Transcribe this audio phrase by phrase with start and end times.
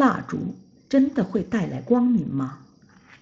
[0.00, 0.54] 蜡烛
[0.88, 2.60] 真的会带来光明吗？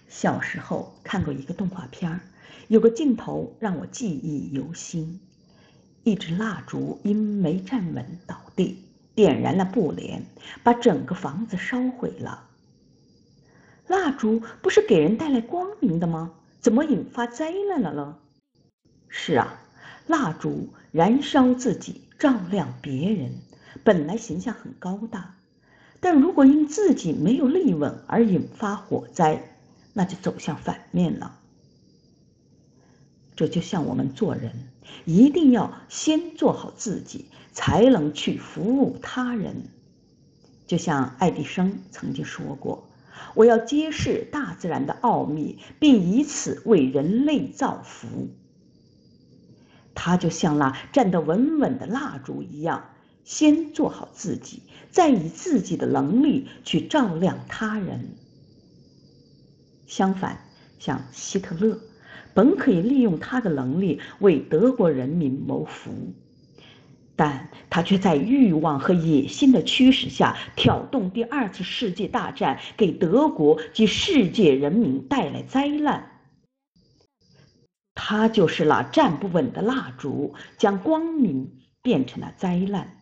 [0.07, 2.21] 小时候看过一个动画片儿，
[2.69, 5.19] 有个镜头让我记忆犹新：
[6.05, 8.85] 一支蜡烛因没站稳倒地，
[9.17, 10.25] 点燃了布帘，
[10.63, 12.45] 把整个房子烧毁了。
[13.89, 16.31] 蜡烛不是给人带来光明的吗？
[16.61, 18.17] 怎么引发灾难了呢？
[19.09, 19.61] 是啊，
[20.07, 23.33] 蜡烛燃烧自己，照亮别人，
[23.83, 25.35] 本来形象很高大。
[26.01, 29.59] 但如果因自己没有立稳而引发火灾，
[29.93, 31.39] 那就走向反面了。
[33.35, 34.53] 这就像我们做人，
[35.05, 39.65] 一定要先做好自己，才能去服务他人。
[40.67, 42.89] 就像爱迪生曾经说过
[43.35, 48.29] ：“我要揭示大自然的奥秘，并以此为人类造福。”
[49.95, 52.85] 他就像那站得稳稳的蜡烛一样。
[53.29, 58.09] 先做好自己，再以自己的能力去照亮他人。
[59.87, 60.41] 相反，
[60.79, 61.79] 像希特勒，
[62.33, 65.91] 本可以利用他的能力为德国人民谋福，
[67.17, 76.13] 但他却在欲望和野心的驱使下，挑动第二次世界大战，给德国及世界人民带来灾难。
[77.95, 82.95] 他就是那站不稳的蜡烛，将光明变成了灾难。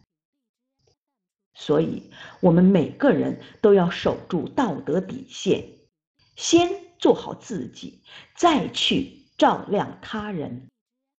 [1.58, 2.02] 所以，
[2.40, 5.64] 我们每个人都要守住道德底线，
[6.36, 6.68] 先
[6.98, 8.02] 做好自己，
[8.36, 10.68] 再去照亮他人。